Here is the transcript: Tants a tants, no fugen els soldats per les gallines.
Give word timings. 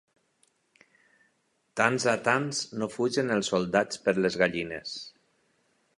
Tants 1.81 2.07
a 2.15 2.17
tants, 2.29 2.63
no 2.83 2.89
fugen 2.95 3.31
els 3.39 3.53
soldats 3.55 4.03
per 4.09 4.19
les 4.23 4.43
gallines. 4.45 4.99